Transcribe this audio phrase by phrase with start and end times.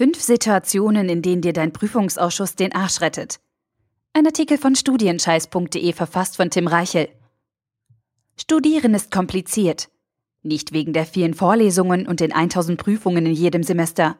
[0.00, 3.38] Fünf Situationen, in denen dir dein Prüfungsausschuss den Arsch rettet.
[4.14, 7.10] Ein Artikel von studienscheiß.de verfasst von Tim Reichel.
[8.34, 9.90] Studieren ist kompliziert.
[10.42, 14.16] Nicht wegen der vielen Vorlesungen und den 1000 Prüfungen in jedem Semester.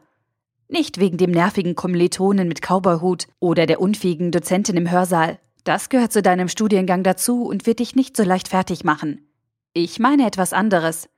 [0.68, 5.38] Nicht wegen dem nervigen Kommilitonen mit Cowboyhut oder der unfähigen Dozentin im Hörsaal.
[5.64, 9.30] Das gehört zu deinem Studiengang dazu und wird dich nicht so leicht fertig machen.
[9.72, 11.08] Ich meine etwas anderes.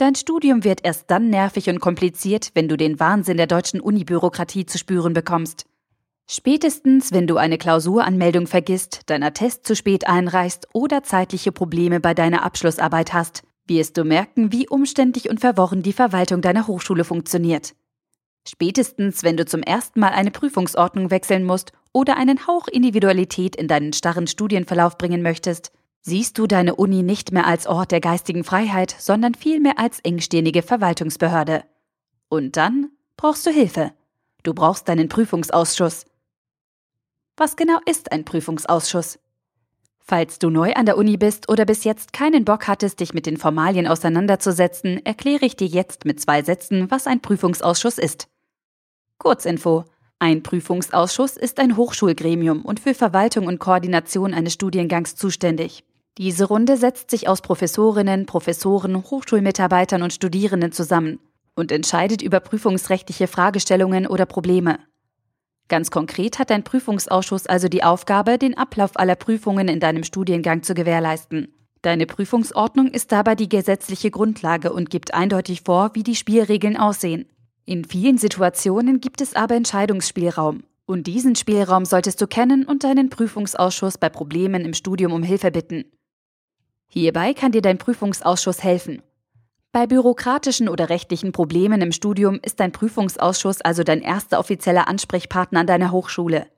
[0.00, 4.64] Dein Studium wird erst dann nervig und kompliziert, wenn du den Wahnsinn der deutschen Unibürokratie
[4.64, 5.66] zu spüren bekommst.
[6.26, 12.14] Spätestens, wenn du eine Klausuranmeldung vergisst, dein Attest zu spät einreichst oder zeitliche Probleme bei
[12.14, 17.74] deiner Abschlussarbeit hast, wirst du merken, wie umständlich und verworren die Verwaltung deiner Hochschule funktioniert.
[18.48, 23.68] Spätestens, wenn du zum ersten Mal eine Prüfungsordnung wechseln musst oder einen Hauch Individualität in
[23.68, 25.72] deinen starren Studienverlauf bringen möchtest,
[26.02, 30.62] siehst du deine Uni nicht mehr als Ort der geistigen Freiheit, sondern vielmehr als engstirnige
[30.62, 31.64] Verwaltungsbehörde.
[32.28, 33.92] Und dann brauchst du Hilfe.
[34.42, 36.06] Du brauchst deinen Prüfungsausschuss.
[37.36, 39.18] Was genau ist ein Prüfungsausschuss?
[39.98, 43.26] Falls du neu an der Uni bist oder bis jetzt keinen Bock hattest, dich mit
[43.26, 48.28] den Formalien auseinanderzusetzen, erkläre ich dir jetzt mit zwei Sätzen, was ein Prüfungsausschuss ist.
[49.18, 49.84] Kurzinfo.
[50.18, 55.84] Ein Prüfungsausschuss ist ein Hochschulgremium und für Verwaltung und Koordination eines Studiengangs zuständig.
[56.18, 61.20] Diese Runde setzt sich aus Professorinnen, Professoren, Hochschulmitarbeitern und Studierenden zusammen
[61.54, 64.78] und entscheidet über prüfungsrechtliche Fragestellungen oder Probleme.
[65.68, 70.62] Ganz konkret hat dein Prüfungsausschuss also die Aufgabe, den Ablauf aller Prüfungen in deinem Studiengang
[70.64, 71.54] zu gewährleisten.
[71.82, 77.26] Deine Prüfungsordnung ist dabei die gesetzliche Grundlage und gibt eindeutig vor, wie die Spielregeln aussehen.
[77.64, 80.64] In vielen Situationen gibt es aber Entscheidungsspielraum.
[80.86, 85.52] Und diesen Spielraum solltest du kennen und deinen Prüfungsausschuss bei Problemen im Studium um Hilfe
[85.52, 85.84] bitten.
[86.92, 89.00] Hierbei kann dir dein Prüfungsausschuss helfen.
[89.70, 95.60] Bei bürokratischen oder rechtlichen Problemen im Studium ist dein Prüfungsausschuss also dein erster offizieller Ansprechpartner
[95.60, 96.48] an deiner Hochschule.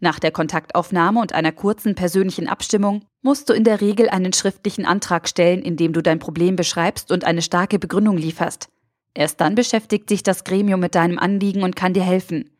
[0.00, 4.86] Nach der Kontaktaufnahme und einer kurzen persönlichen Abstimmung musst du in der Regel einen schriftlichen
[4.86, 8.70] Antrag stellen, in dem du dein Problem beschreibst und eine starke Begründung lieferst.
[9.12, 12.50] Erst dann beschäftigt sich das Gremium mit deinem Anliegen und kann dir helfen.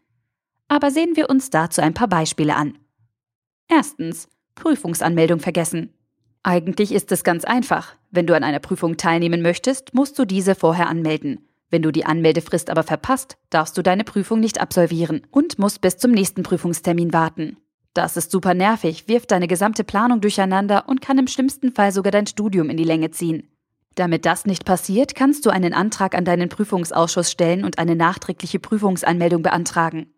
[0.69, 2.77] Aber sehen wir uns dazu ein paar Beispiele an.
[3.69, 4.29] Erstens.
[4.55, 5.93] Prüfungsanmeldung vergessen.
[6.47, 7.97] Eigentlich ist es ganz einfach.
[8.13, 11.41] Wenn du an einer Prüfung teilnehmen möchtest, musst du diese vorher anmelden.
[11.71, 15.99] Wenn du die Anmeldefrist aber verpasst, darfst du deine Prüfung nicht absolvieren und musst bis
[15.99, 17.57] zum nächsten Prüfungstermin warten.
[17.95, 22.13] Das ist super nervig, wirft deine gesamte Planung durcheinander und kann im schlimmsten Fall sogar
[22.13, 23.51] dein Studium in die Länge ziehen.
[23.97, 28.61] Damit das nicht passiert, kannst du einen Antrag an deinen Prüfungsausschuss stellen und eine nachträgliche
[28.61, 30.15] Prüfungsanmeldung beantragen.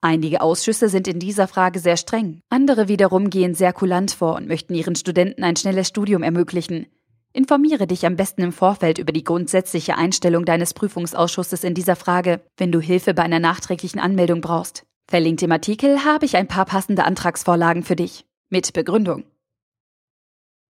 [0.00, 4.46] Einige Ausschüsse sind in dieser Frage sehr streng, andere wiederum gehen sehr kulant vor und
[4.46, 6.86] möchten ihren Studenten ein schnelles Studium ermöglichen.
[7.32, 12.40] Informiere dich am besten im Vorfeld über die grundsätzliche Einstellung deines Prüfungsausschusses in dieser Frage,
[12.56, 14.86] wenn du Hilfe bei einer nachträglichen Anmeldung brauchst.
[15.08, 18.24] Verlinkt im Artikel habe ich ein paar passende Antragsvorlagen für dich.
[18.50, 19.24] Mit Begründung.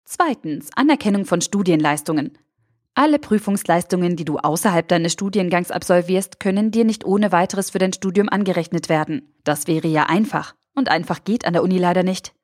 [0.04, 0.70] Zweitens.
[0.74, 2.38] Anerkennung von Studienleistungen.
[2.94, 7.92] Alle Prüfungsleistungen, die du außerhalb deines Studiengangs absolvierst, können dir nicht ohne weiteres für dein
[7.92, 9.34] Studium angerechnet werden.
[9.44, 10.54] Das wäre ja einfach.
[10.74, 12.34] Und einfach geht an der Uni leider nicht.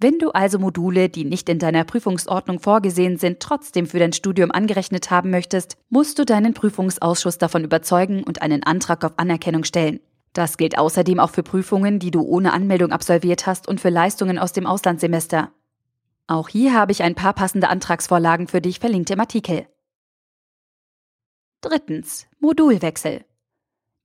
[0.00, 4.52] Wenn du also Module, die nicht in deiner Prüfungsordnung vorgesehen sind, trotzdem für dein Studium
[4.52, 9.98] angerechnet haben möchtest, musst du deinen Prüfungsausschuss davon überzeugen und einen Antrag auf Anerkennung stellen.
[10.34, 14.38] Das gilt außerdem auch für Prüfungen, die du ohne Anmeldung absolviert hast und für Leistungen
[14.38, 15.50] aus dem Auslandssemester.
[16.28, 19.66] Auch hier habe ich ein paar passende Antragsvorlagen für dich verlinkt im Artikel.
[21.60, 22.28] Drittens.
[22.38, 23.24] Modulwechsel.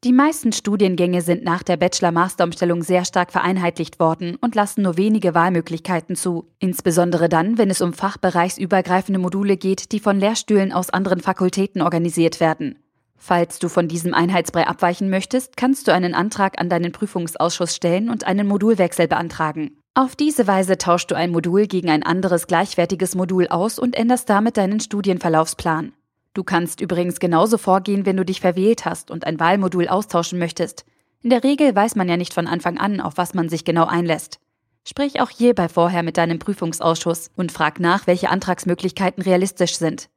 [0.03, 5.36] Die meisten Studiengänge sind nach der Bachelor-Master-Umstellung sehr stark vereinheitlicht worden und lassen nur wenige
[5.36, 11.19] Wahlmöglichkeiten zu, insbesondere dann, wenn es um fachbereichsübergreifende Module geht, die von Lehrstühlen aus anderen
[11.19, 12.80] Fakultäten organisiert werden.
[13.18, 18.09] Falls du von diesem Einheitsbrei abweichen möchtest, kannst du einen Antrag an deinen Prüfungsausschuss stellen
[18.09, 19.78] und einen Modulwechsel beantragen.
[19.94, 24.28] Auf diese Weise tauschst du ein Modul gegen ein anderes gleichwertiges Modul aus und änderst
[24.28, 25.94] damit deinen Studienverlaufsplan.
[26.33, 30.85] Du kannst übrigens genauso vorgehen, wenn du dich verwählt hast und ein Wahlmodul austauschen möchtest.
[31.21, 33.85] In der Regel weiß man ja nicht von Anfang an, auf was man sich genau
[33.85, 34.39] einlässt.
[34.85, 40.09] Sprich auch hierbei vorher mit deinem Prüfungsausschuss und frag nach, welche Antragsmöglichkeiten realistisch sind.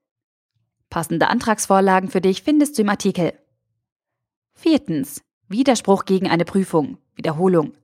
[0.91, 3.33] Passende Antragsvorlagen für dich findest du im Artikel.
[4.55, 5.23] Viertens.
[5.49, 6.99] Widerspruch gegen eine Prüfung.
[7.15, 7.75] Wiederholung.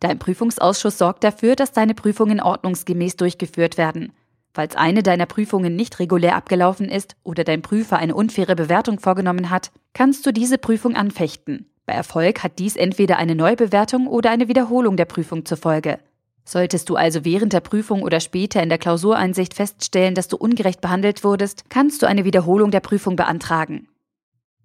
[0.00, 4.12] Dein Prüfungsausschuss sorgt dafür, dass deine Prüfungen ordnungsgemäß durchgeführt werden.
[4.52, 9.50] Falls eine deiner Prüfungen nicht regulär abgelaufen ist oder dein Prüfer eine unfaire Bewertung vorgenommen
[9.50, 11.66] hat, kannst du diese Prüfung anfechten.
[11.86, 15.98] Bei Erfolg hat dies entweder eine Neubewertung oder eine Wiederholung der Prüfung zur Folge.
[16.44, 20.80] Solltest du also während der Prüfung oder später in der Klausureinsicht feststellen, dass du ungerecht
[20.80, 23.88] behandelt wurdest, kannst du eine Wiederholung der Prüfung beantragen.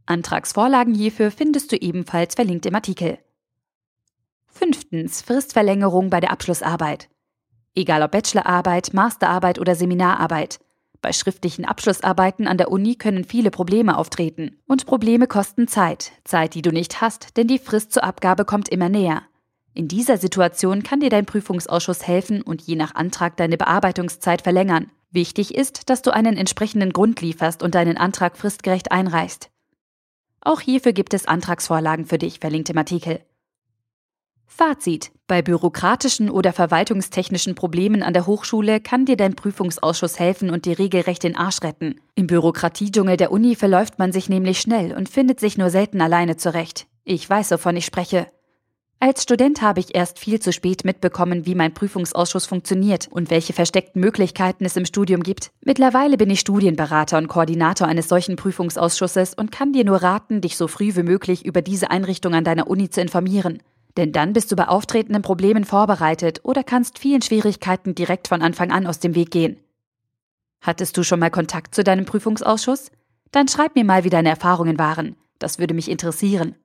[0.08, 3.20] Antragsvorlagen hierfür findest du ebenfalls verlinkt im Artikel.
[4.48, 5.22] Fünftens.
[5.22, 7.10] Fristverlängerung bei der Abschlussarbeit.
[7.76, 10.60] Egal ob Bachelorarbeit, Masterarbeit oder Seminararbeit.
[11.02, 14.58] Bei schriftlichen Abschlussarbeiten an der Uni können viele Probleme auftreten.
[14.66, 16.14] Und Probleme kosten Zeit.
[16.24, 19.24] Zeit, die du nicht hast, denn die Frist zur Abgabe kommt immer näher.
[19.74, 24.90] In dieser Situation kann dir dein Prüfungsausschuss helfen und je nach Antrag deine Bearbeitungszeit verlängern.
[25.12, 29.50] Wichtig ist, dass du einen entsprechenden Grund lieferst und deinen Antrag fristgerecht einreichst.
[30.40, 33.20] Auch hierfür gibt es Antragsvorlagen für dich, verlinkt im Artikel.
[34.48, 35.12] Fazit.
[35.28, 40.80] Bei bürokratischen oder verwaltungstechnischen Problemen an der Hochschule kann dir dein Prüfungsausschuss helfen und dir
[40.80, 42.00] regelrecht den Arsch retten.
[42.16, 46.38] Im Bürokratiedschungel der Uni verläuft man sich nämlich schnell und findet sich nur selten alleine
[46.38, 46.88] zurecht.
[47.04, 48.28] Ich weiß, wovon ich spreche.
[49.00, 53.52] Als Student habe ich erst viel zu spät mitbekommen, wie mein Prüfungsausschuss funktioniert und welche
[53.52, 55.52] versteckten Möglichkeiten es im Studium gibt.
[55.64, 60.56] Mittlerweile bin ich Studienberater und Koordinator eines solchen Prüfungsausschusses und kann dir nur raten, dich
[60.56, 63.62] so früh wie möglich über diese Einrichtung an deiner Uni zu informieren.
[63.98, 68.72] Denn dann bist du bei auftretenden Problemen vorbereitet oder kannst vielen Schwierigkeiten direkt von Anfang
[68.72, 69.58] an aus dem Weg gehen.
[70.62, 72.92] Hattest du schon mal Kontakt zu deinem Prüfungsausschuss?
[73.32, 75.16] Dann schreib mir mal, wie deine Erfahrungen waren.
[75.40, 76.56] Das würde mich interessieren.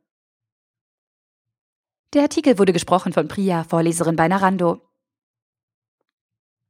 [2.15, 4.81] Der Artikel wurde gesprochen von Priya, Vorleserin bei Narando.